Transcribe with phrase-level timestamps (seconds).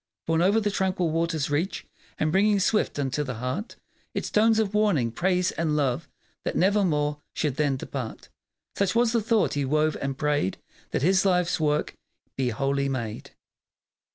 [0.25, 1.85] Borne o'er the tranquil waters' reach
[2.17, 3.75] And bringing swift unto the heart
[4.15, 6.09] Its tones of warning, praise, and love,
[6.43, 8.29] That nevermore should then depart.
[8.75, 10.57] Such was the thought he wove, and prayed
[10.89, 11.93] That his life's work
[12.35, 13.35] be holy made.